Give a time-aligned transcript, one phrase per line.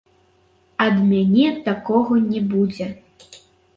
[0.85, 2.87] Ад мяне такога не будзе!